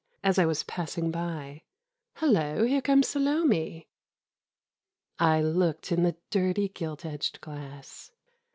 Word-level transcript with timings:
As 0.23 0.39
I 0.39 0.47
was 0.47 0.63
passing 0.63 1.11
by, 1.11 1.61
1 2.17 2.33
lullo, 2.33 2.65
here 2.67 2.81
comes 2.81 3.07
Salome...." 3.09 3.87
I 5.19 5.43
looked 5.43 5.91
in 5.91 6.01
the 6.01 6.17
dirty 6.31 6.67
i^ili 6.67 7.05
edged 7.05 7.39
glass. 7.39 8.09